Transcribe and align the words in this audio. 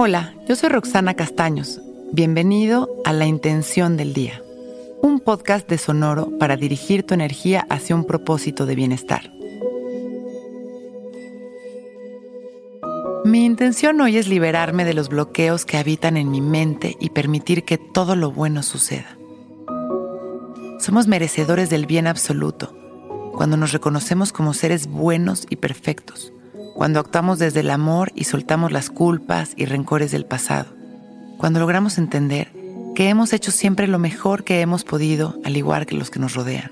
Hola, 0.00 0.32
yo 0.46 0.54
soy 0.54 0.68
Roxana 0.68 1.14
Castaños. 1.14 1.80
Bienvenido 2.12 2.88
a 3.04 3.12
La 3.12 3.26
Intención 3.26 3.96
del 3.96 4.14
Día, 4.14 4.40
un 5.02 5.18
podcast 5.18 5.68
de 5.68 5.76
Sonoro 5.76 6.38
para 6.38 6.56
dirigir 6.56 7.02
tu 7.02 7.14
energía 7.14 7.66
hacia 7.68 7.96
un 7.96 8.04
propósito 8.04 8.64
de 8.64 8.76
bienestar. 8.76 9.32
Mi 13.24 13.44
intención 13.44 14.00
hoy 14.00 14.18
es 14.18 14.28
liberarme 14.28 14.84
de 14.84 14.94
los 14.94 15.08
bloqueos 15.08 15.64
que 15.64 15.78
habitan 15.78 16.16
en 16.16 16.30
mi 16.30 16.40
mente 16.40 16.96
y 17.00 17.10
permitir 17.10 17.64
que 17.64 17.76
todo 17.76 18.14
lo 18.14 18.30
bueno 18.30 18.62
suceda. 18.62 19.18
Somos 20.78 21.08
merecedores 21.08 21.70
del 21.70 21.86
bien 21.86 22.06
absoluto 22.06 22.72
cuando 23.32 23.56
nos 23.56 23.72
reconocemos 23.72 24.32
como 24.32 24.54
seres 24.54 24.86
buenos 24.86 25.44
y 25.50 25.56
perfectos 25.56 26.32
cuando 26.78 27.00
actuamos 27.00 27.40
desde 27.40 27.58
el 27.58 27.70
amor 27.70 28.12
y 28.14 28.22
soltamos 28.22 28.70
las 28.70 28.88
culpas 28.88 29.50
y 29.56 29.64
rencores 29.64 30.12
del 30.12 30.24
pasado, 30.24 30.66
cuando 31.36 31.58
logramos 31.58 31.98
entender 31.98 32.52
que 32.94 33.08
hemos 33.08 33.32
hecho 33.32 33.50
siempre 33.50 33.88
lo 33.88 33.98
mejor 33.98 34.44
que 34.44 34.60
hemos 34.60 34.84
podido, 34.84 35.40
al 35.44 35.56
igual 35.56 35.86
que 35.86 35.96
los 35.96 36.08
que 36.08 36.20
nos 36.20 36.34
rodean, 36.34 36.70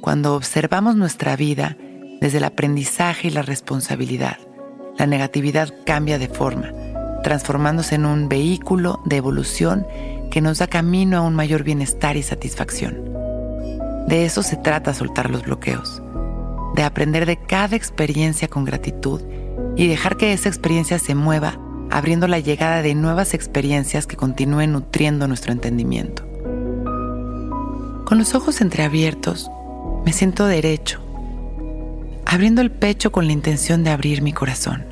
cuando 0.00 0.34
observamos 0.34 0.96
nuestra 0.96 1.36
vida 1.36 1.76
desde 2.22 2.38
el 2.38 2.44
aprendizaje 2.44 3.28
y 3.28 3.32
la 3.32 3.42
responsabilidad, 3.42 4.38
la 4.96 5.06
negatividad 5.06 5.74
cambia 5.84 6.18
de 6.18 6.28
forma, 6.28 6.72
transformándose 7.22 7.96
en 7.96 8.06
un 8.06 8.30
vehículo 8.30 9.02
de 9.04 9.16
evolución 9.16 9.86
que 10.30 10.40
nos 10.40 10.56
da 10.56 10.68
camino 10.68 11.18
a 11.18 11.20
un 11.20 11.34
mayor 11.34 11.64
bienestar 11.64 12.16
y 12.16 12.22
satisfacción. 12.22 13.04
De 14.08 14.24
eso 14.24 14.42
se 14.42 14.56
trata 14.56 14.94
soltar 14.94 15.28
los 15.28 15.42
bloqueos 15.42 16.00
de 16.76 16.82
aprender 16.82 17.24
de 17.24 17.38
cada 17.38 17.74
experiencia 17.74 18.48
con 18.48 18.66
gratitud 18.66 19.22
y 19.76 19.88
dejar 19.88 20.18
que 20.18 20.32
esa 20.34 20.50
experiencia 20.50 20.98
se 20.98 21.14
mueva, 21.14 21.58
abriendo 21.90 22.28
la 22.28 22.38
llegada 22.38 22.82
de 22.82 22.94
nuevas 22.94 23.32
experiencias 23.32 24.06
que 24.06 24.16
continúen 24.16 24.72
nutriendo 24.72 25.26
nuestro 25.26 25.52
entendimiento. 25.52 26.24
Con 28.04 28.18
los 28.18 28.34
ojos 28.34 28.60
entreabiertos, 28.60 29.50
me 30.04 30.12
siento 30.12 30.46
derecho, 30.46 31.00
abriendo 32.26 32.60
el 32.60 32.70
pecho 32.70 33.10
con 33.10 33.26
la 33.26 33.32
intención 33.32 33.82
de 33.82 33.90
abrir 33.90 34.20
mi 34.20 34.34
corazón. 34.34 34.84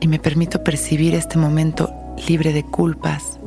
Y 0.00 0.08
me 0.08 0.18
permito 0.18 0.64
percibir 0.64 1.14
este 1.14 1.38
momento 1.38 1.94
libre 2.26 2.52
de 2.52 2.64
culpas, 2.64 3.38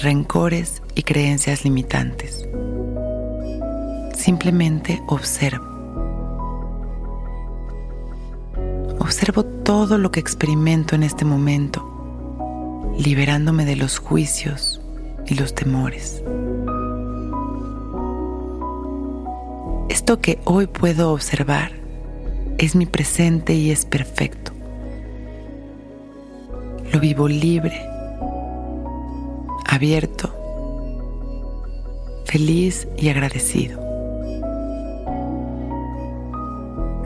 rencores 0.00 0.82
y 0.94 1.02
creencias 1.02 1.64
limitantes. 1.64 2.48
Simplemente 4.26 5.00
observo. 5.06 5.64
Observo 8.98 9.44
todo 9.44 9.98
lo 9.98 10.10
que 10.10 10.18
experimento 10.18 10.96
en 10.96 11.04
este 11.04 11.24
momento, 11.24 12.92
liberándome 12.98 13.64
de 13.64 13.76
los 13.76 14.00
juicios 14.00 14.80
y 15.28 15.36
los 15.36 15.54
temores. 15.54 16.24
Esto 19.88 20.20
que 20.20 20.40
hoy 20.44 20.66
puedo 20.66 21.12
observar 21.12 21.70
es 22.58 22.74
mi 22.74 22.86
presente 22.86 23.54
y 23.54 23.70
es 23.70 23.84
perfecto. 23.84 24.50
Lo 26.92 26.98
vivo 26.98 27.28
libre, 27.28 27.80
abierto, 29.68 30.34
feliz 32.24 32.88
y 32.98 33.08
agradecido. 33.08 33.85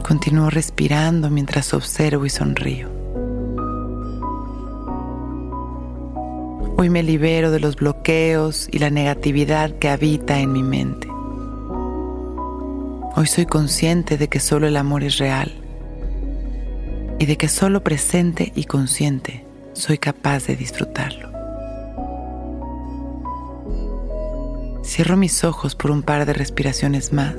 Continúo 0.03 0.49
respirando 0.49 1.29
mientras 1.29 1.73
observo 1.73 2.25
y 2.25 2.29
sonrío. 2.29 2.89
Hoy 6.77 6.89
me 6.89 7.03
libero 7.03 7.51
de 7.51 7.59
los 7.59 7.75
bloqueos 7.75 8.67
y 8.71 8.79
la 8.79 8.89
negatividad 8.89 9.77
que 9.77 9.89
habita 9.89 10.39
en 10.39 10.51
mi 10.51 10.63
mente. 10.63 11.07
Hoy 13.15 13.27
soy 13.27 13.45
consciente 13.45 14.17
de 14.17 14.27
que 14.27 14.39
solo 14.39 14.67
el 14.67 14.77
amor 14.77 15.03
es 15.03 15.17
real 15.17 15.51
y 17.19 17.25
de 17.25 17.37
que 17.37 17.47
solo 17.47 17.83
presente 17.83 18.51
y 18.55 18.65
consciente 18.65 19.45
soy 19.73 19.97
capaz 19.97 20.47
de 20.47 20.55
disfrutarlo. 20.55 21.29
Cierro 24.83 25.15
mis 25.17 25.43
ojos 25.43 25.75
por 25.75 25.91
un 25.91 26.01
par 26.01 26.25
de 26.25 26.33
respiraciones 26.33 27.13
más 27.13 27.35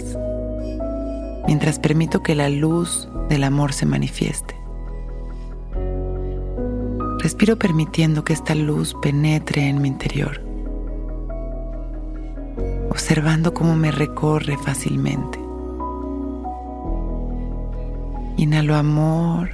mientras 1.46 1.78
permito 1.78 2.22
que 2.22 2.34
la 2.34 2.48
luz 2.48 3.08
del 3.28 3.44
amor 3.44 3.72
se 3.72 3.86
manifieste. 3.86 4.56
Respiro 7.18 7.56
permitiendo 7.56 8.24
que 8.24 8.32
esta 8.32 8.54
luz 8.54 8.96
penetre 9.00 9.68
en 9.68 9.80
mi 9.80 9.88
interior, 9.88 10.42
observando 12.90 13.54
cómo 13.54 13.76
me 13.76 13.92
recorre 13.92 14.56
fácilmente. 14.56 15.38
Inhalo 18.36 18.74
amor. 18.74 19.50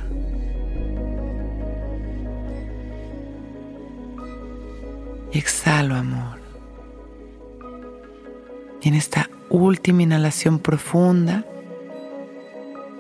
Y 5.30 5.38
exhalo 5.38 5.94
amor. 5.94 6.38
Y 8.80 8.88
en 8.88 8.94
esta 8.94 9.28
última 9.50 10.04
inhalación 10.04 10.58
profunda, 10.58 11.44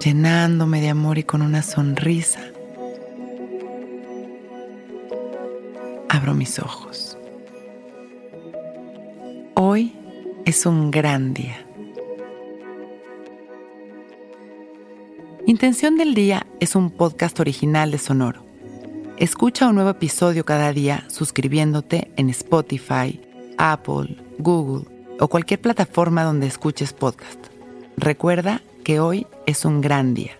llenándome 0.02 0.80
de 0.80 0.88
amor 0.88 1.18
y 1.18 1.24
con 1.24 1.42
una 1.42 1.62
sonrisa, 1.62 2.40
abro 6.08 6.34
mis 6.34 6.58
ojos. 6.58 7.18
Hoy 9.54 9.94
es 10.44 10.66
un 10.66 10.90
gran 10.90 11.34
día. 11.34 11.64
Intención 15.46 15.96
del 15.96 16.14
Día 16.14 16.46
es 16.60 16.76
un 16.76 16.90
podcast 16.90 17.40
original 17.40 17.90
de 17.90 17.98
Sonoro. 17.98 18.44
Escucha 19.16 19.66
un 19.66 19.74
nuevo 19.74 19.90
episodio 19.90 20.44
cada 20.44 20.72
día 20.72 21.04
suscribiéndote 21.08 22.12
en 22.16 22.28
Spotify, 22.30 23.20
Apple, 23.56 24.16
Google 24.38 24.86
o 25.18 25.26
cualquier 25.26 25.60
plataforma 25.60 26.22
donde 26.22 26.46
escuches 26.46 26.92
podcast. 26.92 27.47
Recuerda 28.00 28.62
que 28.84 29.00
hoy 29.00 29.26
es 29.46 29.64
un 29.64 29.80
gran 29.80 30.14
día. 30.14 30.37